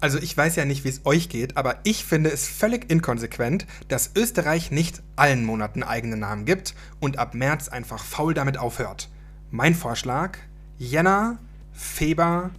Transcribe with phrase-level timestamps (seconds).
[0.00, 3.66] Also ich weiß ja nicht, wie es euch geht, aber ich finde es völlig inkonsequent,
[3.88, 9.10] dass Österreich nicht allen Monaten eigene Namen gibt und ab März einfach faul damit aufhört.
[9.50, 10.38] Mein Vorschlag:
[10.78, 11.38] Jänner,
[11.72, 12.50] Feber,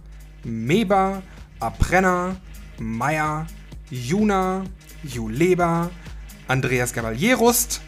[0.44, 1.22] Meber,
[1.58, 2.36] Aprenner,
[2.78, 3.46] Meier,
[3.90, 4.64] Juna,
[5.02, 5.90] Juleba,
[6.46, 7.80] Andreas Cavalierust,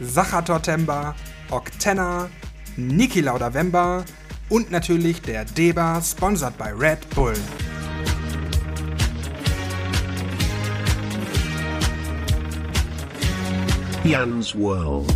[0.00, 1.16] Sachatortember,
[1.50, 2.30] Octenna,
[2.76, 4.04] Niki Laudavember
[4.48, 7.34] und natürlich der Deba, sponsored by Red Bull.
[14.02, 15.12] Jan's World.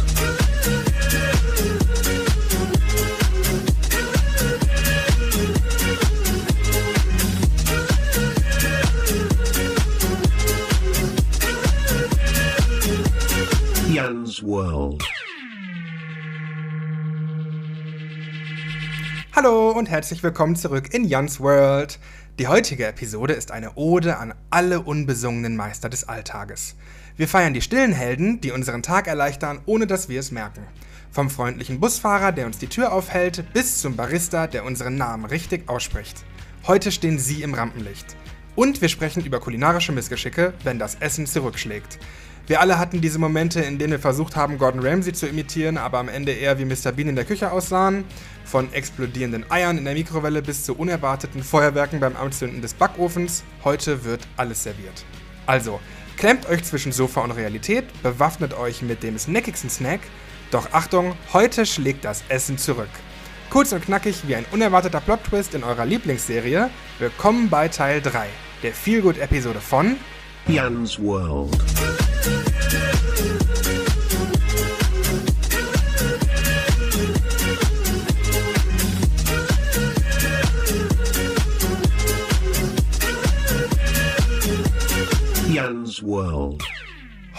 [13.91, 15.03] Jan's World.
[19.35, 21.99] Hallo und herzlich willkommen zurück in Jans World.
[22.39, 26.75] Die heutige Episode ist eine Ode an alle unbesungenen Meister des Alltages.
[27.17, 30.67] Wir feiern die stillen Helden, die unseren Tag erleichtern, ohne dass wir es merken.
[31.13, 35.69] Vom freundlichen Busfahrer, der uns die Tür aufhält, bis zum Barista, der unseren Namen richtig
[35.69, 36.25] ausspricht.
[36.67, 38.17] Heute stehen Sie im Rampenlicht.
[38.57, 42.01] Und wir sprechen über kulinarische Missgeschicke, wenn das Essen zurückschlägt.
[42.49, 45.99] Wir alle hatten diese Momente, in denen wir versucht haben, Gordon Ramsay zu imitieren, aber
[45.99, 46.91] am Ende eher wie Mr.
[46.91, 48.05] Bean in der Küche aussahen.
[48.45, 53.45] Von explodierenden Eiern in der Mikrowelle bis zu unerwarteten Feuerwerken beim Anzünden des Backofens.
[53.63, 55.05] Heute wird alles serviert.
[55.47, 55.79] Also,
[56.25, 60.01] Klemmt euch zwischen Sofa und Realität, bewaffnet euch mit dem snackigsten Snack.
[60.51, 62.89] Doch Achtung, heute schlägt das Essen zurück.
[63.51, 66.71] Kurz und knackig wie ein unerwarteter Plot-Twist in eurer Lieblingsserie.
[66.99, 68.27] Willkommen bei Teil 3,
[68.63, 69.97] der Feelgood-Episode von
[70.49, 71.55] Jan's World.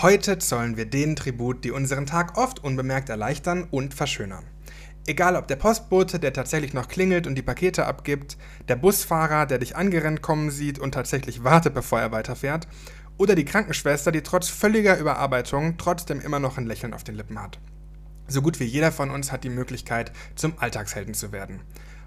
[0.01, 4.43] Heute zollen wir denen Tribut, die unseren Tag oft unbemerkt erleichtern und verschönern.
[5.07, 8.37] Egal ob der Postbote, der tatsächlich noch klingelt und die Pakete abgibt,
[8.67, 12.67] der Busfahrer, der dich angerannt kommen sieht und tatsächlich wartet, bevor er weiterfährt,
[13.17, 17.41] oder die Krankenschwester, die trotz völliger Überarbeitung trotzdem immer noch ein Lächeln auf den Lippen
[17.41, 17.59] hat.
[18.27, 21.61] So gut wie jeder von uns hat die Möglichkeit, zum Alltagshelden zu werden.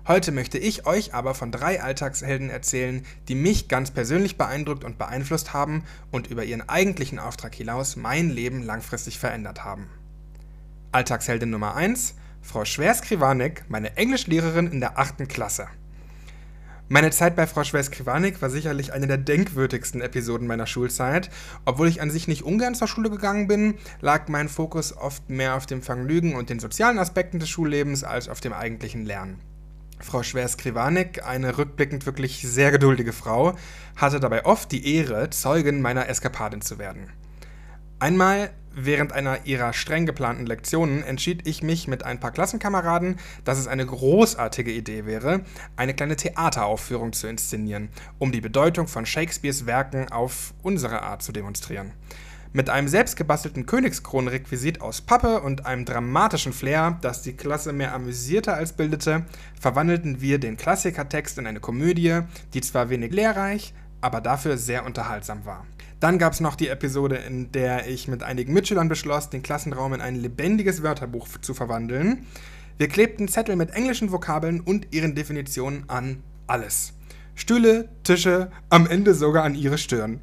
[0.09, 4.97] Heute möchte ich euch aber von drei Alltagshelden erzählen, die mich ganz persönlich beeindruckt und
[4.97, 9.91] beeinflusst haben und über ihren eigentlichen Auftrag hinaus mein Leben langfristig verändert haben.
[10.93, 15.29] Alltagsheldin Nummer 1, Frau Schwer-Skrivanik, meine Englischlehrerin in der 8.
[15.29, 15.69] Klasse.
[16.89, 21.29] Meine Zeit bei Frau Schwer-Skrivanik war sicherlich eine der denkwürdigsten Episoden meiner Schulzeit.
[21.67, 25.55] Obwohl ich an sich nicht ungern zur Schule gegangen bin, lag mein Fokus oft mehr
[25.55, 29.39] auf dem Vergnügen und den sozialen Aspekten des Schullebens als auf dem eigentlichen Lernen.
[30.01, 33.57] Frau Schwer-Skrivanik, eine rückblickend wirklich sehr geduldige Frau,
[33.97, 37.11] hatte dabei oft die Ehre, Zeugin meiner Eskapadin zu werden.
[37.99, 43.59] Einmal während einer ihrer streng geplanten Lektionen entschied ich mich mit ein paar Klassenkameraden, dass
[43.59, 45.41] es eine großartige Idee wäre,
[45.77, 47.89] eine kleine Theateraufführung zu inszenieren,
[48.19, 51.93] um die Bedeutung von Shakespeares Werken auf unsere Art zu demonstrieren.
[52.53, 58.55] Mit einem selbstgebastelten Königskronenrequisit aus Pappe und einem dramatischen Flair, das die Klasse mehr amüsierte
[58.55, 59.27] als bildete,
[59.61, 62.21] verwandelten wir den Klassikertext in eine Komödie,
[62.55, 65.67] die zwar wenig lehrreich, aber dafür sehr unterhaltsam war.
[66.01, 69.93] Dann gab es noch die Episode, in der ich mit einigen Mitschülern beschloss, den Klassenraum
[69.93, 72.25] in ein lebendiges Wörterbuch zu verwandeln.
[72.79, 76.95] Wir klebten Zettel mit englischen Vokabeln und ihren Definitionen an alles.
[77.35, 80.21] Stühle, Tische, am Ende sogar an ihre Stirn.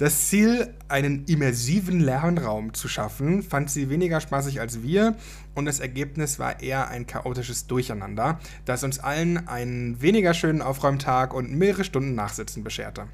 [0.00, 5.14] Das Ziel, einen immersiven Lernraum zu schaffen, fand sie weniger spaßig als wir
[5.54, 11.34] und das Ergebnis war eher ein chaotisches Durcheinander, das uns allen einen weniger schönen Aufräumtag
[11.34, 13.08] und mehrere Stunden Nachsitzen bescherte.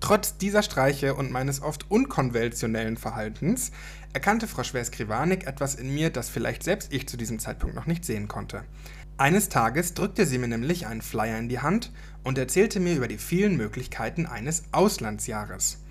[0.00, 3.72] Trotz dieser Streiche und meines oft unkonventionellen Verhaltens
[4.12, 8.04] erkannte Frau Schwer-Skrivanik etwas in mir, das vielleicht selbst ich zu diesem Zeitpunkt noch nicht
[8.04, 8.64] sehen konnte.
[9.16, 11.90] Eines Tages drückte sie mir nämlich einen Flyer in die Hand
[12.22, 15.81] und erzählte mir über die vielen Möglichkeiten eines Auslandsjahres.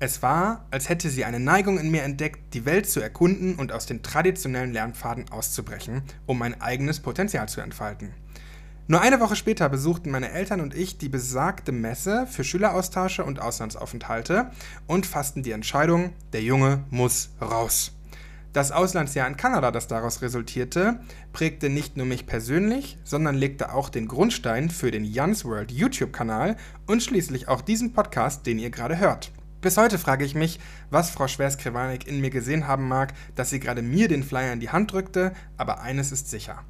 [0.00, 3.72] Es war, als hätte sie eine Neigung in mir entdeckt, die Welt zu erkunden und
[3.72, 8.12] aus den traditionellen Lernpfaden auszubrechen, um mein eigenes Potenzial zu entfalten.
[8.88, 13.40] Nur eine Woche später besuchten meine Eltern und ich die besagte Messe für Schüleraustausche und
[13.40, 14.50] Auslandsaufenthalte
[14.88, 17.92] und fassten die Entscheidung, der Junge muss raus.
[18.52, 21.00] Das Auslandsjahr in Kanada, das daraus resultierte,
[21.32, 26.56] prägte nicht nur mich persönlich, sondern legte auch den Grundstein für den Jans World YouTube-Kanal
[26.86, 29.32] und schließlich auch diesen Podcast, den ihr gerade hört.
[29.62, 30.58] Bis heute frage ich mich,
[30.90, 34.58] was Frau Schwer-Skrivanik in mir gesehen haben mag, dass sie gerade mir den Flyer in
[34.58, 36.64] die Hand drückte, aber eines ist sicher.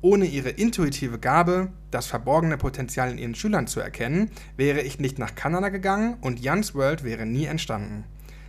[0.00, 5.18] Ohne ihre intuitive Gabe, das verborgene Potenzial in ihren Schülern zu erkennen, wäre ich nicht
[5.18, 8.04] nach Kanada gegangen und Jans World wäre nie entstanden.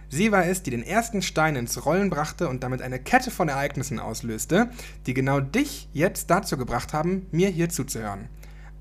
[0.08, 3.50] Sie war es, die den ersten Stein ins Rollen brachte und damit eine Kette von
[3.50, 4.70] Ereignissen auslöste,
[5.08, 8.30] die genau dich jetzt dazu gebracht haben, mir hier zuzuhören.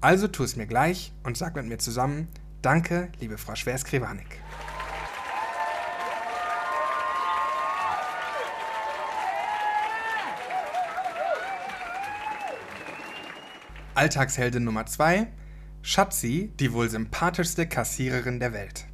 [0.00, 2.28] Also tu es mir gleich und sag mit mir zusammen,
[2.62, 4.47] danke, liebe Frau Schwers-Krewanik.
[13.98, 15.26] Alltagsheldin Nummer 2,
[15.82, 18.86] Schatzi, die wohl sympathischste Kassiererin der Welt.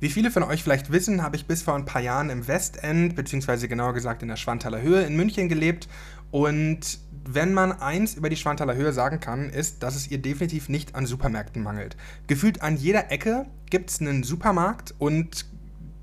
[0.00, 3.16] Wie viele von euch vielleicht wissen, habe ich bis vor ein paar Jahren im Westend,
[3.16, 5.88] beziehungsweise genauer gesagt in der Schwanthaler Höhe in München gelebt.
[6.30, 10.68] Und wenn man eins über die Schwanthaler Höhe sagen kann, ist, dass es ihr definitiv
[10.68, 11.96] nicht an Supermärkten mangelt.
[12.26, 15.46] Gefühlt an jeder Ecke gibt es einen Supermarkt und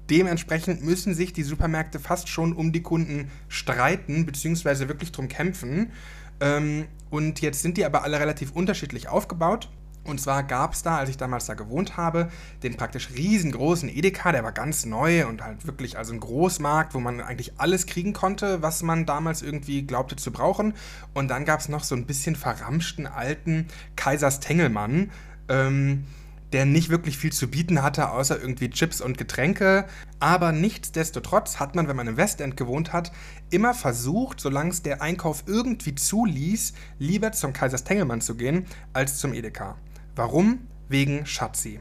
[0.10, 5.92] dementsprechend müssen sich die Supermärkte fast schon um die Kunden streiten, beziehungsweise wirklich drum kämpfen.
[6.40, 9.70] Ähm, und jetzt sind die aber alle relativ unterschiedlich aufgebaut.
[10.08, 12.30] Und zwar gab es da, als ich damals da gewohnt habe,
[12.64, 17.00] den praktisch riesengroßen Edeka, der war ganz neu und halt wirklich also ein Großmarkt, wo
[17.02, 20.76] man eigentlich alles kriegen konnte, was man damals irgendwie glaubte zu brauchen.
[21.14, 23.68] Und dann gab es noch so ein bisschen verramschten alten
[23.98, 25.12] Kaisers Tengelmann.
[25.50, 26.06] Ähm,
[26.54, 29.86] der nicht wirklich viel zu bieten hatte, außer irgendwie Chips und Getränke.
[30.20, 33.12] Aber nichtsdestotrotz hat man, wenn man im Westend gewohnt hat,
[33.50, 39.18] immer versucht, solange es der Einkauf irgendwie zuließ, lieber zum Kaisers Tengelmann zu gehen, als
[39.18, 39.78] zum Edeka.
[40.16, 40.68] Warum?
[40.90, 41.80] Wegen Schatzi.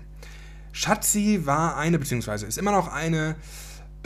[0.73, 3.37] Schatzi war eine, beziehungsweise ist immer noch eine,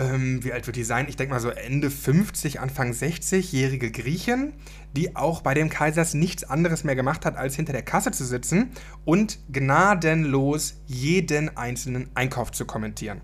[0.00, 1.06] ähm, wie alt wird die sein?
[1.08, 4.54] Ich denke mal so Ende 50, Anfang 60-jährige Griechin,
[4.96, 8.24] die auch bei dem Kaisers nichts anderes mehr gemacht hat, als hinter der Kasse zu
[8.24, 8.70] sitzen
[9.04, 13.20] und gnadenlos jeden einzelnen Einkauf zu kommentieren.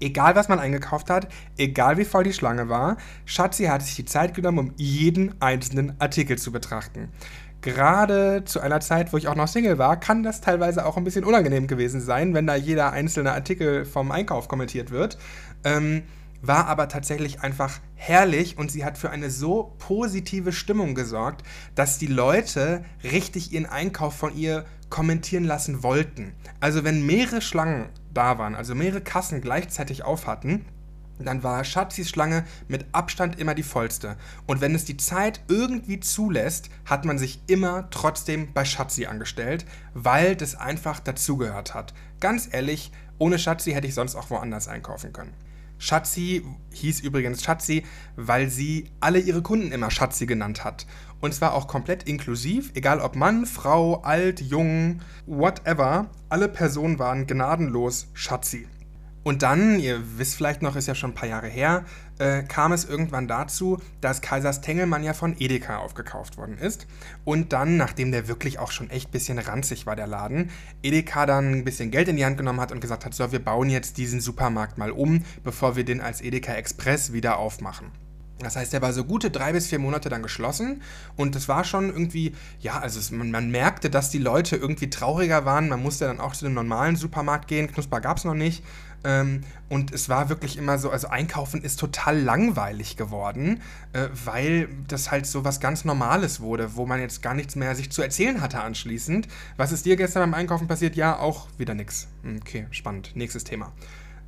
[0.00, 4.04] Egal, was man eingekauft hat, egal wie voll die Schlange war, Schatzi hat sich die
[4.04, 7.08] Zeit genommen, um jeden einzelnen Artikel zu betrachten.
[7.64, 11.04] Gerade zu einer Zeit, wo ich auch noch Single war, kann das teilweise auch ein
[11.04, 15.16] bisschen unangenehm gewesen sein, wenn da jeder einzelne Artikel vom Einkauf kommentiert wird.
[15.64, 16.04] Ähm,
[16.46, 21.42] war aber tatsächlich einfach herrlich und sie hat für eine so positive Stimmung gesorgt,
[21.74, 26.34] dass die Leute richtig ihren Einkauf von ihr kommentieren lassen wollten.
[26.60, 30.66] Also wenn mehrere Schlangen da waren, also mehrere Kassen gleichzeitig auf hatten,
[31.18, 34.16] dann war Schatzis Schlange mit Abstand immer die vollste.
[34.46, 39.64] Und wenn es die Zeit irgendwie zulässt, hat man sich immer trotzdem bei Schatzi angestellt,
[39.94, 41.94] weil das einfach dazugehört hat.
[42.20, 45.32] Ganz ehrlich, ohne Schatzi hätte ich sonst auch woanders einkaufen können.
[45.78, 47.84] Schatzi hieß übrigens Schatzi,
[48.16, 50.86] weil sie alle ihre Kunden immer Schatzi genannt hat.
[51.20, 56.10] Und zwar auch komplett inklusiv, egal ob Mann, Frau, alt, jung, whatever.
[56.28, 58.66] Alle Personen waren gnadenlos Schatzi.
[59.24, 61.84] Und dann, ihr wisst vielleicht noch, ist ja schon ein paar Jahre her,
[62.18, 66.86] äh, kam es irgendwann dazu, dass Kaisers Tengelmann ja von Edeka aufgekauft worden ist.
[67.24, 70.50] Und dann, nachdem der wirklich auch schon echt ein bisschen ranzig war, der Laden,
[70.82, 73.42] Edeka dann ein bisschen Geld in die Hand genommen hat und gesagt hat, so, wir
[73.42, 77.90] bauen jetzt diesen Supermarkt mal um, bevor wir den als Edeka Express wieder aufmachen.
[78.40, 80.82] Das heißt, der war so gute drei bis vier Monate dann geschlossen
[81.16, 84.90] und das war schon irgendwie, ja, also es, man, man, merkte, dass die Leute irgendwie
[84.90, 85.68] trauriger waren.
[85.68, 87.72] Man musste dann auch zu einem normalen Supermarkt gehen.
[87.72, 88.64] Knusper gab es noch nicht.
[89.04, 93.60] Ähm, und es war wirklich immer so, also einkaufen ist total langweilig geworden,
[93.92, 97.74] äh, weil das halt so was ganz Normales wurde, wo man jetzt gar nichts mehr
[97.74, 99.28] sich zu erzählen hatte anschließend.
[99.56, 100.96] Was ist dir gestern beim Einkaufen passiert?
[100.96, 102.08] Ja, auch wieder nichts.
[102.40, 103.12] Okay, spannend.
[103.14, 103.72] Nächstes Thema.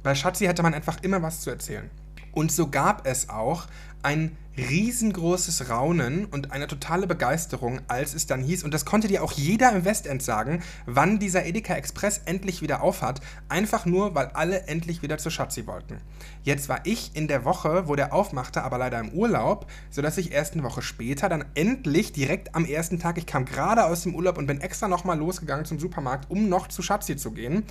[0.02, 1.90] Bei Schatzi hatte man einfach immer was zu erzählen.
[2.36, 3.66] Und so gab es auch
[4.02, 9.22] ein riesengroßes Raunen und eine totale Begeisterung, als es dann hieß, und das konnte dir
[9.22, 14.26] auch jeder im Westend sagen, wann dieser Edeka Express endlich wieder aufhat, einfach nur, weil
[14.28, 15.98] alle endlich wieder zu Schatzi wollten.
[16.42, 20.32] Jetzt war ich in der Woche, wo der aufmachte, aber leider im Urlaub, sodass ich
[20.32, 24.14] erst eine Woche später dann endlich direkt am ersten Tag, ich kam gerade aus dem
[24.14, 27.64] Urlaub und bin extra nochmal losgegangen zum Supermarkt, um noch zu Schatzi zu gehen,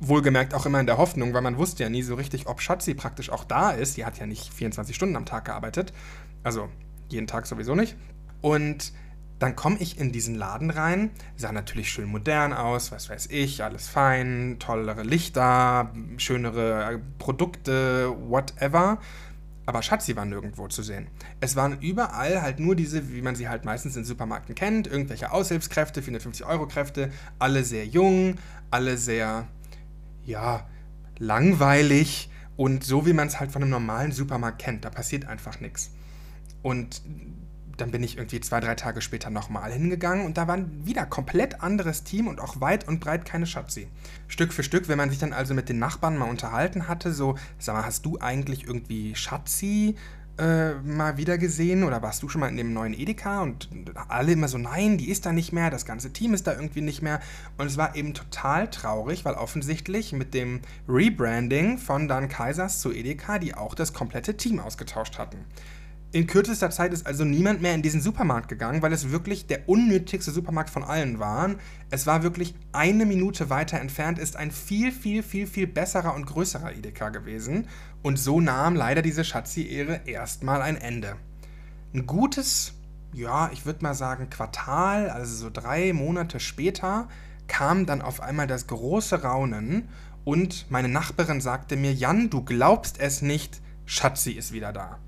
[0.00, 2.94] Wohlgemerkt auch immer in der Hoffnung, weil man wusste ja nie so richtig, ob Schatzi
[2.94, 3.96] praktisch auch da ist.
[3.96, 5.92] Die hat ja nicht 24 Stunden am Tag gearbeitet.
[6.44, 6.68] Also
[7.08, 7.96] jeden Tag sowieso nicht.
[8.40, 8.92] Und
[9.38, 13.62] dann komme ich in diesen Laden rein, sah natürlich schön modern aus, was weiß ich,
[13.62, 18.98] alles fein, tollere Lichter, schönere Produkte, whatever.
[19.66, 21.08] Aber Schatzi war nirgendwo zu sehen.
[21.40, 25.30] Es waren überall halt nur diese, wie man sie halt meistens in Supermärkten kennt, irgendwelche
[25.30, 28.38] Aushilfskräfte, 450-Euro-Kräfte, alle sehr jung,
[28.70, 29.46] alle sehr
[30.28, 30.66] ja,
[31.18, 34.84] langweilig und so, wie man es halt von einem normalen Supermarkt kennt.
[34.84, 35.90] Da passiert einfach nichts.
[36.62, 37.02] Und
[37.76, 41.06] dann bin ich irgendwie zwei, drei Tage später nochmal hingegangen und da war ein wieder
[41.06, 43.88] komplett anderes Team und auch weit und breit keine Schatzi.
[44.26, 47.36] Stück für Stück, wenn man sich dann also mit den Nachbarn mal unterhalten hatte, so,
[47.58, 49.96] sag mal, hast du eigentlich irgendwie Schatzi?
[50.38, 53.68] Äh, mal wieder gesehen oder warst du schon mal in dem neuen Edeka und
[54.08, 56.80] alle immer so, nein, die ist da nicht mehr, das ganze Team ist da irgendwie
[56.80, 57.20] nicht mehr.
[57.56, 62.92] Und es war eben total traurig, weil offensichtlich mit dem Rebranding von Dan Kaisers zu
[62.92, 65.38] Edeka die auch das komplette Team ausgetauscht hatten.
[66.10, 69.68] In kürzester Zeit ist also niemand mehr in diesen Supermarkt gegangen, weil es wirklich der
[69.68, 71.50] unnötigste Supermarkt von allen war.
[71.90, 76.24] Es war wirklich eine Minute weiter entfernt, ist ein viel, viel, viel, viel besserer und
[76.24, 77.68] größerer Edeka gewesen.
[78.02, 81.16] Und so nahm leider diese Schatzi-Ehre erstmal ein Ende.
[81.92, 82.72] Ein gutes,
[83.12, 87.08] ja, ich würde mal sagen, Quartal, also so drei Monate später,
[87.48, 89.90] kam dann auf einmal das große Raunen
[90.24, 94.98] und meine Nachbarin sagte mir, Jan, du glaubst es nicht, Schatzi ist wieder da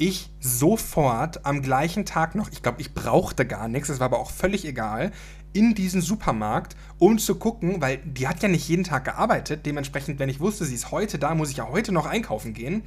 [0.00, 4.18] ich sofort am gleichen Tag noch, ich glaube, ich brauchte gar nichts, es war aber
[4.18, 5.12] auch völlig egal,
[5.52, 9.66] in diesen Supermarkt, um zu gucken, weil die hat ja nicht jeden Tag gearbeitet.
[9.66, 12.82] Dementsprechend, wenn ich wusste, sie ist heute da, muss ich ja heute noch einkaufen gehen.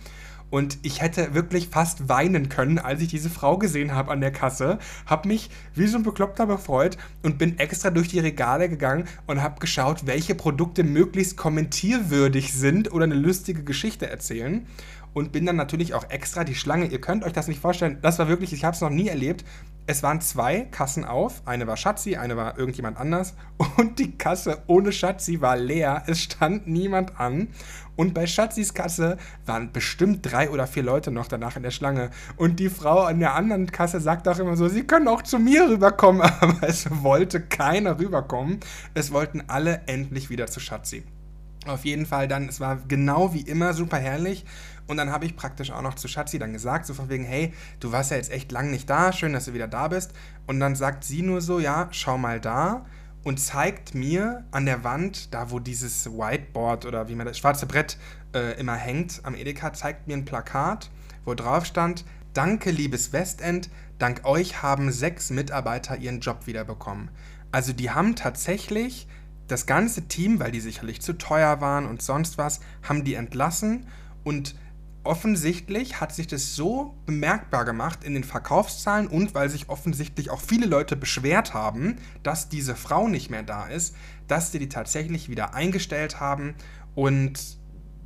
[0.49, 4.31] Und ich hätte wirklich fast weinen können, als ich diese Frau gesehen habe an der
[4.31, 4.79] Kasse.
[5.05, 9.41] Hab mich wie so ein Bekloppter befreut und bin extra durch die Regale gegangen und
[9.41, 14.65] habe geschaut, welche Produkte möglichst kommentierwürdig sind oder eine lustige Geschichte erzählen
[15.13, 16.87] und bin dann natürlich auch extra die Schlange.
[16.87, 17.99] Ihr könnt euch das nicht vorstellen.
[18.01, 19.45] Das war wirklich, ich habe es noch nie erlebt.
[19.85, 21.41] Es waren zwei Kassen auf.
[21.45, 23.35] Eine war Schatzi, eine war irgendjemand anders.
[23.77, 26.03] Und die Kasse ohne Schatzi war leer.
[26.07, 27.49] Es stand niemand an.
[27.95, 32.09] Und bei Schatzis Kasse waren bestimmt drei oder vier Leute noch danach in der Schlange.
[32.37, 35.37] Und die Frau an der anderen Kasse sagt auch immer so, sie können auch zu
[35.37, 36.21] mir rüberkommen.
[36.39, 38.59] Aber es wollte keiner rüberkommen.
[38.95, 41.03] Es wollten alle endlich wieder zu Schatzi.
[41.65, 44.43] Auf jeden Fall dann, es war genau wie immer super herrlich.
[44.87, 47.53] Und dann habe ich praktisch auch noch zu Schatzi dann gesagt, so von wegen, hey,
[47.79, 50.13] du warst ja jetzt echt lang nicht da, schön, dass du wieder da bist.
[50.45, 52.85] Und dann sagt sie nur so, ja, schau mal da
[53.23, 57.65] und zeigt mir an der Wand, da wo dieses Whiteboard oder wie man das schwarze
[57.65, 57.97] Brett
[58.35, 60.89] äh, immer hängt am Edeka, zeigt mir ein Plakat,
[61.23, 67.09] wo drauf stand, danke liebes Westend, dank euch haben sechs Mitarbeiter ihren Job wiederbekommen.
[67.51, 69.07] Also die haben tatsächlich
[69.47, 73.87] das ganze Team, weil die sicherlich zu teuer waren und sonst was, haben die entlassen
[74.23, 74.55] und
[75.03, 80.41] offensichtlich hat sich das so bemerkbar gemacht in den Verkaufszahlen und weil sich offensichtlich auch
[80.41, 83.95] viele Leute beschwert haben, dass diese Frau nicht mehr da ist,
[84.27, 86.55] dass sie die tatsächlich wieder eingestellt haben
[86.95, 87.57] und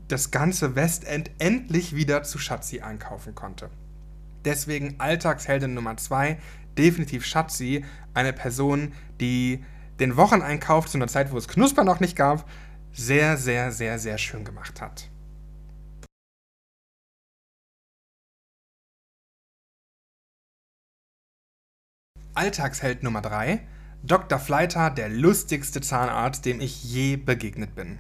[0.08, 3.70] das ganze Westend endlich wieder zu Schatzi einkaufen konnte.
[4.46, 6.40] Deswegen Alltagsheldin Nummer zwei,
[6.78, 9.64] definitiv Schatzi, eine Person, die
[10.00, 12.50] den Wocheneinkauf zu einer Zeit, wo es Knusper noch nicht gab,
[12.94, 15.10] sehr, sehr, sehr, sehr schön gemacht hat.
[22.38, 23.62] Alltagsheld Nummer 3.
[24.04, 24.38] Dr.
[24.38, 27.98] Fleiter, der lustigste Zahnarzt, dem ich je begegnet bin.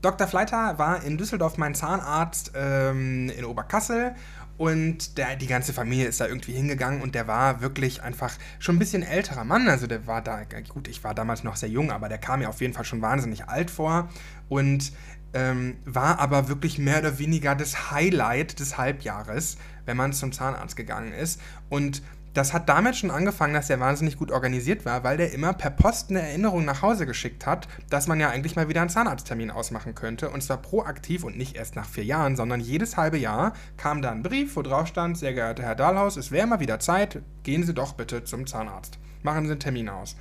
[0.00, 0.28] Dr.
[0.28, 4.14] Fleiter war in Düsseldorf mein Zahnarzt ähm, in Oberkassel
[4.58, 8.76] und der, die ganze Familie ist da irgendwie hingegangen und der war wirklich einfach schon
[8.76, 9.68] ein bisschen älterer Mann.
[9.68, 12.48] Also der war da, gut, ich war damals noch sehr jung, aber der kam mir
[12.48, 14.08] auf jeden Fall schon wahnsinnig alt vor
[14.48, 14.92] und
[15.34, 20.76] ähm, war aber wirklich mehr oder weniger das Highlight des Halbjahres, wenn man zum Zahnarzt
[20.76, 21.40] gegangen ist.
[21.68, 22.02] Und
[22.38, 25.70] das hat damit schon angefangen, dass er wahnsinnig gut organisiert war, weil der immer per
[25.70, 29.50] Post eine Erinnerung nach Hause geschickt hat, dass man ja eigentlich mal wieder einen Zahnarzttermin
[29.50, 30.30] ausmachen könnte.
[30.30, 34.12] Und zwar proaktiv und nicht erst nach vier Jahren, sondern jedes halbe Jahr kam da
[34.12, 37.64] ein Brief, wo drauf stand, sehr geehrter Herr Dahlhaus, es wäre mal wieder Zeit, gehen
[37.64, 39.00] Sie doch bitte zum Zahnarzt.
[39.24, 40.14] Machen Sie einen Termin aus.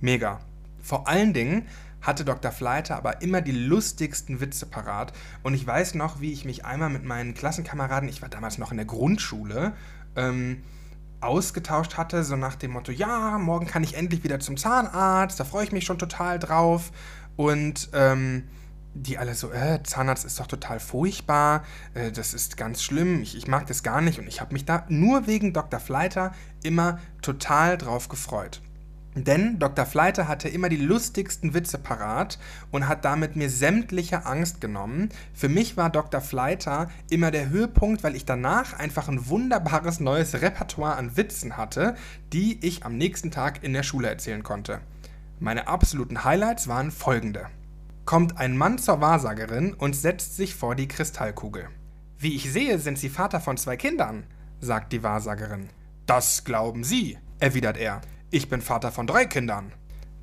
[0.00, 0.38] Mega.
[0.80, 1.66] Vor allen Dingen
[2.00, 2.52] hatte Dr.
[2.52, 5.12] Fleiter aber immer die lustigsten Witze parat.
[5.42, 8.70] Und ich weiß noch, wie ich mich einmal mit meinen Klassenkameraden, ich war damals noch
[8.70, 9.72] in der Grundschule,
[10.14, 10.62] ähm,
[11.20, 15.44] ausgetauscht hatte, so nach dem Motto, ja, morgen kann ich endlich wieder zum Zahnarzt, da
[15.44, 16.92] freue ich mich schon total drauf.
[17.36, 18.44] Und ähm,
[18.94, 23.36] die alle so, äh, Zahnarzt ist doch total furchtbar, äh, das ist ganz schlimm, ich,
[23.36, 24.18] ich mag das gar nicht.
[24.18, 25.80] Und ich habe mich da nur wegen Dr.
[25.80, 26.32] Fleiter
[26.62, 28.62] immer total drauf gefreut.
[29.18, 29.86] Denn Dr.
[29.86, 32.38] Fleiter hatte immer die lustigsten Witze parat
[32.70, 35.08] und hat damit mir sämtliche Angst genommen.
[35.32, 36.20] Für mich war Dr.
[36.20, 41.94] Fleiter immer der Höhepunkt, weil ich danach einfach ein wunderbares neues Repertoire an Witzen hatte,
[42.34, 44.80] die ich am nächsten Tag in der Schule erzählen konnte.
[45.40, 47.46] Meine absoluten Highlights waren folgende.
[48.04, 51.68] Kommt ein Mann zur Wahrsagerin und setzt sich vor die Kristallkugel.
[52.18, 54.24] Wie ich sehe, sind Sie Vater von zwei Kindern,
[54.60, 55.70] sagt die Wahrsagerin.
[56.04, 58.02] Das glauben Sie, erwidert er.
[58.30, 59.72] Ich bin Vater von drei Kindern.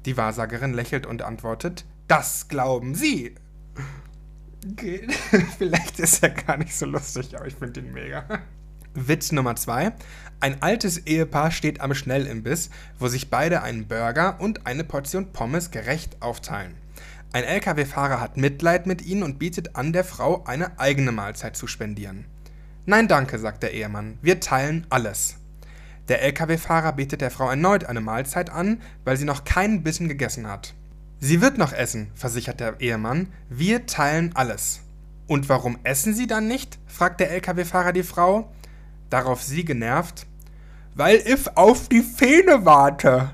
[0.05, 3.35] Die Wahrsagerin lächelt und antwortet, das glauben Sie.
[4.71, 5.07] Okay.
[5.57, 8.25] Vielleicht ist er gar nicht so lustig, aber ich finde ihn mega.
[8.93, 9.93] Witz Nummer zwei.
[10.39, 12.69] Ein altes Ehepaar steht am Schnellimbiss,
[12.99, 16.75] wo sich beide einen Burger und eine Portion Pommes gerecht aufteilen.
[17.31, 21.65] Ein Lkw-Fahrer hat Mitleid mit ihnen und bietet an, der Frau eine eigene Mahlzeit zu
[21.65, 22.25] spendieren.
[22.85, 25.37] Nein, danke, sagt der Ehemann, wir teilen alles.
[26.09, 30.47] Der Lkw-Fahrer bietet der Frau erneut eine Mahlzeit an, weil sie noch keinen Bissen gegessen
[30.47, 30.73] hat.
[31.19, 34.81] Sie wird noch essen, versichert der Ehemann, wir teilen alles.
[35.27, 36.77] Und warum essen Sie dann nicht?
[36.85, 38.51] fragt der Lkw-Fahrer die Frau.
[39.09, 40.25] Darauf sie genervt,
[40.95, 43.31] weil ich auf die Fähne warte.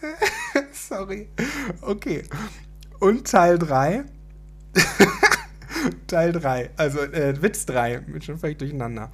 [0.72, 1.28] Sorry.
[1.80, 2.24] Okay.
[3.00, 4.04] Und Teil 3.
[6.06, 6.70] Teil 3.
[6.76, 7.98] Also äh, Witz 3.
[8.00, 9.10] Bin schon völlig durcheinander.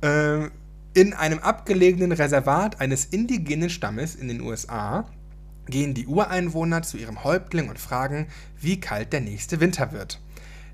[0.00, 0.50] Ähm,
[0.98, 5.06] in einem abgelegenen Reservat eines indigenen Stammes in den USA
[5.66, 8.26] gehen die Ureinwohner zu ihrem Häuptling und fragen,
[8.60, 10.20] wie kalt der nächste Winter wird.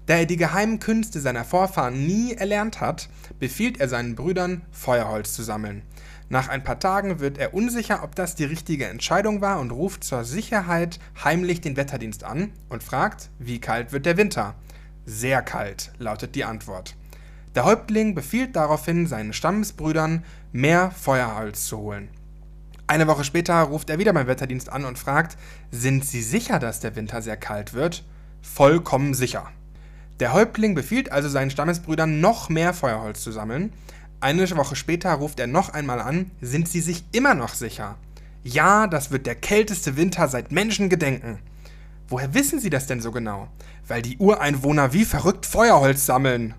[0.06, 5.34] Da er die geheimen Künste seiner Vorfahren nie erlernt hat, befiehlt er seinen Brüdern, Feuerholz
[5.34, 5.82] zu sammeln.
[6.30, 10.04] Nach ein paar Tagen wird er unsicher, ob das die richtige Entscheidung war und ruft
[10.04, 14.54] zur Sicherheit heimlich den Wetterdienst an und fragt, wie kalt wird der Winter?
[15.04, 16.96] Sehr kalt, lautet die Antwort.
[17.54, 22.08] Der Häuptling befiehlt daraufhin seinen Stammesbrüdern, mehr Feuerholz zu holen.
[22.88, 25.38] Eine Woche später ruft er wieder beim Wetterdienst an und fragt,
[25.70, 28.04] sind Sie sicher, dass der Winter sehr kalt wird?
[28.42, 29.50] Vollkommen sicher.
[30.20, 33.72] Der Häuptling befiehlt also seinen Stammesbrüdern, noch mehr Feuerholz zu sammeln.
[34.20, 37.96] Eine Woche später ruft er noch einmal an, sind Sie sich immer noch sicher?
[38.42, 41.38] Ja, das wird der kälteste Winter seit Menschengedenken.
[42.08, 43.48] Woher wissen Sie das denn so genau?
[43.86, 46.54] Weil die Ureinwohner wie verrückt Feuerholz sammeln.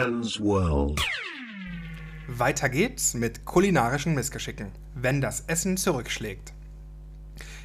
[0.00, 0.98] Jan's World.
[2.26, 6.54] Weiter geht's mit kulinarischen Missgeschicken, wenn das Essen zurückschlägt.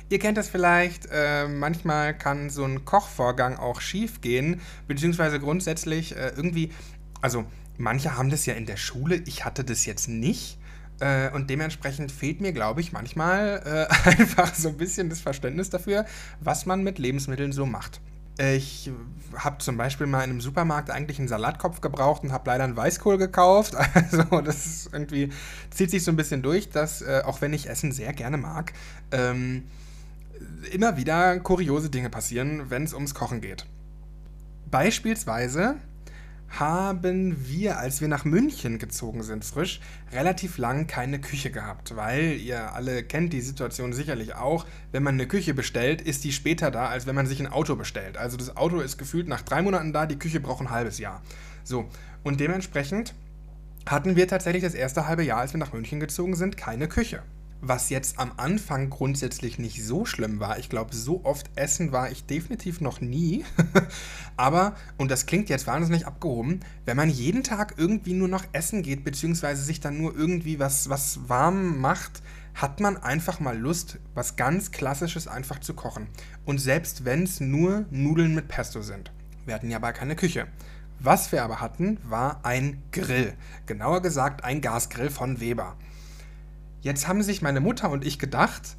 [0.09, 6.13] Ihr kennt das vielleicht, äh, manchmal kann so ein Kochvorgang auch schief gehen, beziehungsweise grundsätzlich
[6.17, 6.73] äh, irgendwie,
[7.21, 7.45] also
[7.77, 10.57] manche haben das ja in der Schule, ich hatte das jetzt nicht.
[10.99, 15.69] Äh, und dementsprechend fehlt mir, glaube ich, manchmal äh, einfach so ein bisschen das Verständnis
[15.69, 16.05] dafür,
[16.41, 18.01] was man mit Lebensmitteln so macht.
[18.37, 18.91] Ich
[19.37, 22.75] habe zum Beispiel mal in einem Supermarkt eigentlich einen Salatkopf gebraucht und habe leider einen
[22.75, 23.75] Weißkohl gekauft.
[23.93, 25.29] Also das irgendwie
[25.69, 28.73] zieht sich so ein bisschen durch, dass äh, auch wenn ich Essen sehr gerne mag,
[29.11, 29.63] ähm,
[30.71, 33.65] immer wieder kuriose Dinge passieren, wenn es ums Kochen geht.
[34.69, 35.75] Beispielsweise
[36.49, 39.81] haben wir, als wir nach München gezogen sind, frisch,
[40.11, 44.65] relativ lang keine Küche gehabt, weil ihr alle kennt die Situation sicherlich auch.
[44.91, 47.75] Wenn man eine Küche bestellt, ist die später da, als wenn man sich ein Auto
[47.75, 48.17] bestellt.
[48.17, 51.21] Also das Auto ist gefühlt nach drei Monaten da, die Küche braucht ein halbes Jahr.
[51.63, 51.89] So,
[52.23, 53.13] und dementsprechend
[53.85, 57.21] hatten wir tatsächlich das erste halbe Jahr, als wir nach München gezogen sind, keine Küche
[57.61, 60.59] was jetzt am Anfang grundsätzlich nicht so schlimm war.
[60.59, 63.43] Ich glaube, so oft essen war ich definitiv noch nie.
[64.37, 68.83] Aber, und das klingt jetzt wahnsinnig abgehoben, wenn man jeden Tag irgendwie nur noch essen
[68.83, 72.21] geht, beziehungsweise sich dann nur irgendwie was, was warm macht,
[72.53, 76.07] hat man einfach mal Lust, was ganz Klassisches einfach zu kochen.
[76.45, 79.11] Und selbst wenn es nur Nudeln mit Pesto sind.
[79.45, 80.47] Wir hatten ja aber keine Küche.
[80.99, 83.33] Was wir aber hatten, war ein Grill.
[83.65, 85.75] Genauer gesagt ein Gasgrill von Weber.
[86.85, 88.77] Jetzt haben sich meine Mutter und ich gedacht,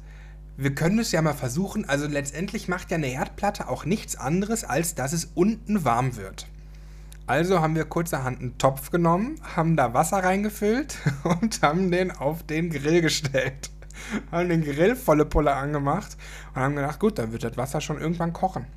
[0.55, 1.83] wir können es ja mal versuchen.
[1.83, 6.47] Also letztendlich macht ja eine Herdplatte auch nichts anderes, als dass es unten warm wird.
[7.25, 12.43] Also haben wir kurzerhand einen Topf genommen, haben da Wasser reingefüllt und haben den auf
[12.43, 13.71] den Grill gestellt.
[14.31, 16.15] Haben den Grill volle Pulle angemacht
[16.55, 18.67] und haben gedacht, gut, dann wird das Wasser schon irgendwann kochen.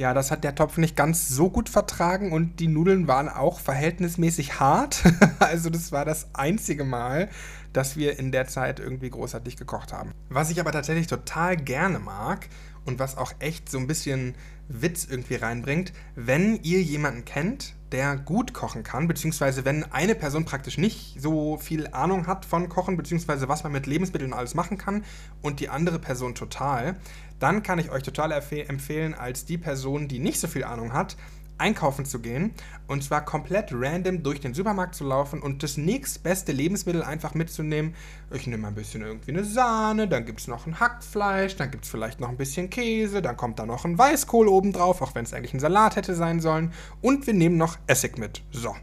[0.00, 3.60] Ja, das hat der Topf nicht ganz so gut vertragen und die Nudeln waren auch
[3.60, 5.02] verhältnismäßig hart.
[5.40, 7.28] also das war das einzige Mal,
[7.72, 10.12] dass wir in der Zeit irgendwie großartig gekocht haben.
[10.28, 12.48] Was ich aber tatsächlich total gerne mag
[12.84, 14.34] und was auch echt so ein bisschen
[14.68, 20.44] Witz irgendwie reinbringt, wenn ihr jemanden kennt, der gut kochen kann, beziehungsweise wenn eine Person
[20.44, 24.78] praktisch nicht so viel Ahnung hat von Kochen, beziehungsweise was man mit Lebensmitteln alles machen
[24.78, 25.04] kann
[25.42, 26.96] und die andere Person total,
[27.40, 31.16] dann kann ich euch total empfehlen, als die Person, die nicht so viel Ahnung hat,
[31.60, 32.52] einkaufen zu gehen
[32.86, 37.94] und zwar komplett random durch den Supermarkt zu laufen und das nächstbeste Lebensmittel einfach mitzunehmen.
[38.32, 41.84] Ich nehme ein bisschen irgendwie eine Sahne, dann gibt es noch ein Hackfleisch, dann gibt
[41.84, 45.24] es vielleicht noch ein bisschen Käse, dann kommt da noch ein Weißkohl obendrauf, auch wenn
[45.24, 46.72] es eigentlich ein Salat hätte sein sollen.
[47.00, 48.42] Und wir nehmen noch Essig mit.
[48.50, 48.74] So.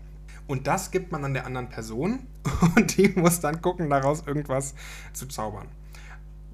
[0.47, 2.19] Und das gibt man an der anderen Person
[2.75, 4.75] und die muss dann gucken, daraus irgendwas
[5.11, 5.67] zu zaubern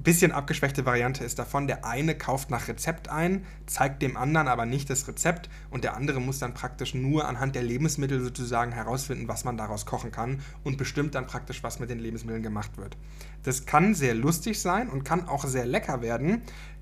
[0.03, 4.65] bisschen abgeschwächte Variante ist davon, der eine kauft nach Rezept ein, zeigt dem anderen aber
[4.65, 9.27] nicht das Rezept und der andere muss dann praktisch nur anhand der Lebensmittel sozusagen herausfinden,
[9.27, 12.97] was man daraus kochen kann und bestimmt dann praktisch, was mit den Lebensmitteln gemacht wird.
[13.43, 16.41] Das kann sehr lustig sein und kann auch sehr lecker werden,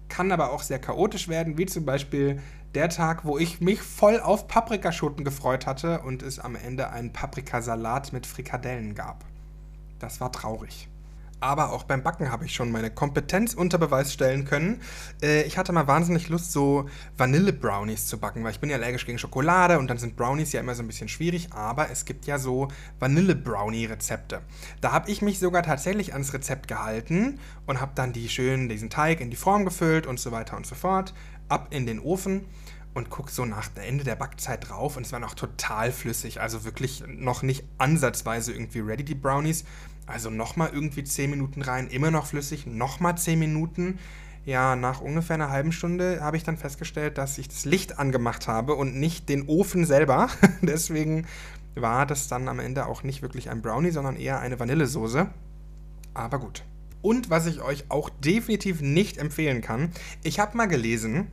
[0.09, 2.41] kann aber auch sehr chaotisch werden, wie zum Beispiel
[2.73, 7.13] der Tag, wo ich mich voll auf Paprikaschoten gefreut hatte und es am Ende einen
[7.13, 9.25] Paprikasalat mit Frikadellen gab.
[9.99, 10.90] Das war traurig.
[11.41, 14.81] Aber auch beim Backen habe ich schon meine Kompetenz unter Beweis stellen können.
[15.21, 19.05] Äh, ich hatte mal wahnsinnig Lust, so Vanille-Brownies zu backen, weil ich bin ja allergisch
[19.05, 22.25] gegen Schokolade und dann sind Brownies ja immer so ein bisschen schwierig, aber es gibt
[22.25, 24.41] ja so Vanille-Brownie-Rezepte.
[24.79, 28.89] Da habe ich mich sogar tatsächlich ans Rezept gehalten und habe dann die schön diesen
[28.89, 31.13] Teig in die Form gefüllt und so weiter und so fort.
[31.49, 32.45] Ab in den Ofen
[32.93, 36.65] und guck so nach Ende der Backzeit drauf und es war noch total flüssig, also
[36.65, 39.63] wirklich noch nicht ansatzweise irgendwie ready die Brownies.
[40.11, 43.97] Also nochmal irgendwie 10 Minuten rein, immer noch flüssig, nochmal 10 Minuten.
[44.45, 48.47] Ja, nach ungefähr einer halben Stunde habe ich dann festgestellt, dass ich das Licht angemacht
[48.47, 50.29] habe und nicht den Ofen selber.
[50.61, 51.27] Deswegen
[51.75, 55.29] war das dann am Ende auch nicht wirklich ein Brownie, sondern eher eine Vanillesoße.
[56.13, 56.63] Aber gut.
[57.01, 59.91] Und was ich euch auch definitiv nicht empfehlen kann,
[60.23, 61.27] ich habe mal gelesen,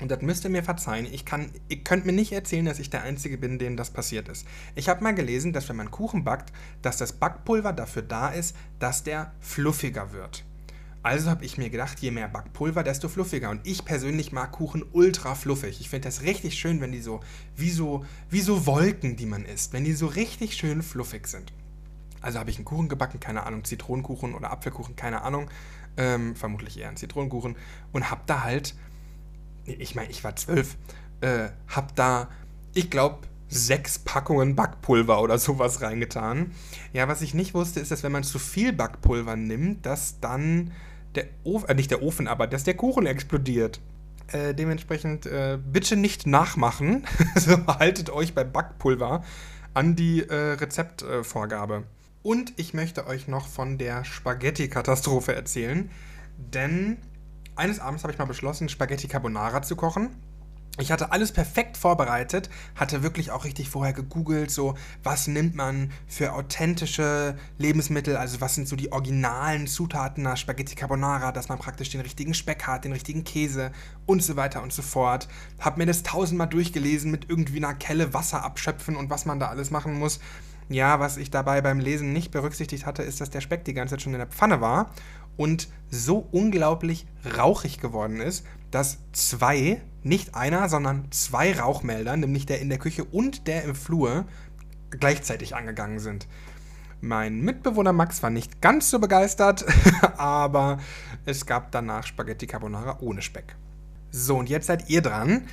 [0.00, 1.06] und das müsst ihr mir verzeihen.
[1.10, 4.28] Ich kann, ihr könnt mir nicht erzählen, dass ich der Einzige bin, dem das passiert
[4.28, 4.46] ist.
[4.74, 6.52] Ich habe mal gelesen, dass wenn man Kuchen backt,
[6.82, 10.44] dass das Backpulver dafür da ist, dass der fluffiger wird.
[11.04, 13.50] Also habe ich mir gedacht, je mehr Backpulver, desto fluffiger.
[13.50, 15.78] Und ich persönlich mag Kuchen ultra fluffig.
[15.80, 17.20] Ich finde das richtig schön, wenn die so
[17.56, 21.52] wie, so, wie so Wolken, die man isst, wenn die so richtig schön fluffig sind.
[22.22, 25.50] Also habe ich einen Kuchen gebacken, keine Ahnung, Zitronenkuchen oder Apfelkuchen, keine Ahnung.
[25.98, 27.54] Ähm, vermutlich eher einen Zitronenkuchen.
[27.92, 28.74] Und habe da halt
[29.66, 30.76] ich meine, ich war zwölf,
[31.20, 32.28] äh, hab da,
[32.74, 36.52] ich glaube, sechs Packungen Backpulver oder sowas reingetan.
[36.92, 40.72] Ja, was ich nicht wusste, ist, dass wenn man zu viel Backpulver nimmt, dass dann
[41.14, 43.80] der Ofen, äh, nicht der Ofen, aber dass der Kuchen explodiert.
[44.28, 47.06] Äh, dementsprechend äh, bitte nicht nachmachen.
[47.36, 49.22] so, haltet euch bei Backpulver
[49.74, 51.84] an die äh, Rezeptvorgabe.
[52.22, 55.90] Und ich möchte euch noch von der Spaghetti-Katastrophe erzählen,
[56.38, 56.96] denn
[57.56, 60.10] eines Abends habe ich mal beschlossen, Spaghetti Carbonara zu kochen.
[60.76, 65.92] Ich hatte alles perfekt vorbereitet, hatte wirklich auch richtig vorher gegoogelt, so was nimmt man
[66.08, 71.60] für authentische Lebensmittel, also was sind so die originalen Zutaten nach Spaghetti Carbonara, dass man
[71.60, 73.70] praktisch den richtigen Speck hat, den richtigen Käse
[74.04, 75.28] und so weiter und so fort.
[75.60, 79.50] Hab mir das tausendmal durchgelesen mit irgendwie einer Kelle Wasser abschöpfen und was man da
[79.50, 80.18] alles machen muss.
[80.70, 83.94] Ja, was ich dabei beim Lesen nicht berücksichtigt hatte, ist, dass der Speck die ganze
[83.94, 84.90] Zeit schon in der Pfanne war
[85.36, 92.60] und so unglaublich rauchig geworden ist, dass zwei, nicht einer, sondern zwei Rauchmelder, nämlich der
[92.60, 94.26] in der Küche und der im Flur,
[94.90, 96.26] gleichzeitig angegangen sind.
[97.00, 99.64] Mein Mitbewohner Max war nicht ganz so begeistert,
[100.16, 100.78] aber
[101.26, 103.56] es gab danach Spaghetti Carbonara ohne Speck.
[104.10, 105.48] So, und jetzt seid ihr dran.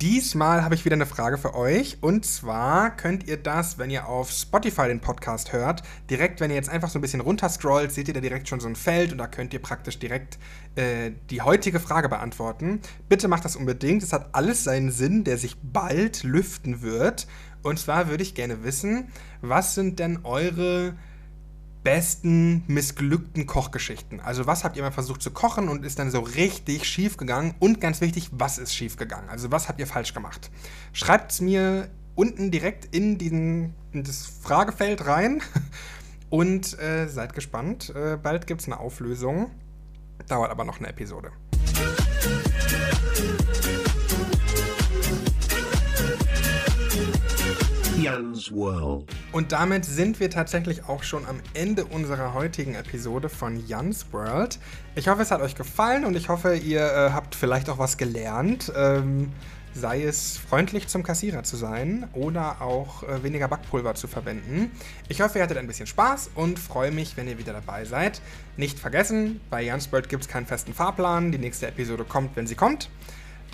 [0.00, 1.98] Diesmal habe ich wieder eine Frage für euch.
[2.00, 6.56] Und zwar könnt ihr das, wenn ihr auf Spotify den Podcast hört, direkt, wenn ihr
[6.56, 9.18] jetzt einfach so ein bisschen runterscrollt, seht ihr da direkt schon so ein Feld und
[9.18, 10.38] da könnt ihr praktisch direkt
[10.76, 12.80] äh, die heutige Frage beantworten.
[13.08, 14.02] Bitte macht das unbedingt.
[14.02, 17.26] Es hat alles seinen Sinn, der sich bald lüften wird.
[17.62, 19.08] Und zwar würde ich gerne wissen,
[19.40, 20.94] was sind denn eure
[21.84, 24.18] besten missglückten Kochgeschichten?
[24.18, 27.54] Also was habt ihr mal versucht zu kochen und ist dann so richtig schief gegangen?
[27.60, 29.28] Und ganz wichtig, was ist schief gegangen?
[29.28, 30.50] Also was habt ihr falsch gemacht?
[30.92, 35.42] Schreibt es mir unten direkt in, diesen, in das Fragefeld rein
[36.30, 37.92] und äh, seid gespannt.
[37.94, 39.50] Äh, bald gibt es eine Auflösung.
[40.28, 41.30] Dauert aber noch eine Episode.
[48.04, 49.10] Jan's World.
[49.32, 54.58] Und damit sind wir tatsächlich auch schon am Ende unserer heutigen Episode von Jan's World.
[54.94, 57.96] Ich hoffe, es hat euch gefallen und ich hoffe, ihr äh, habt vielleicht auch was
[57.96, 58.70] gelernt.
[58.76, 59.32] Ähm,
[59.72, 64.70] sei es freundlich zum Kassierer zu sein oder auch äh, weniger Backpulver zu verwenden.
[65.08, 68.20] Ich hoffe, ihr hattet ein bisschen Spaß und freue mich, wenn ihr wieder dabei seid.
[68.58, 71.32] Nicht vergessen, bei Jans World gibt es keinen festen Fahrplan.
[71.32, 72.90] Die nächste Episode kommt, wenn sie kommt.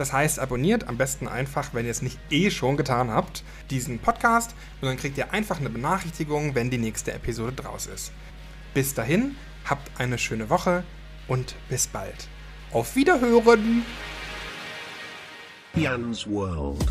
[0.01, 3.99] Das heißt, abonniert am besten einfach, wenn ihr es nicht eh schon getan habt, diesen
[3.99, 8.11] Podcast und dann kriegt ihr einfach eine Benachrichtigung, wenn die nächste Episode draus ist.
[8.73, 9.37] Bis dahin,
[9.67, 10.85] habt eine schöne Woche
[11.29, 12.29] und bis bald.
[12.73, 13.85] Auf Wiederhören!
[15.75, 16.83] Jan's World.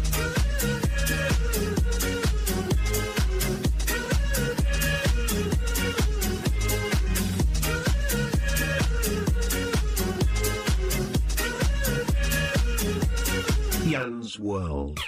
[14.09, 14.99] Jan's World.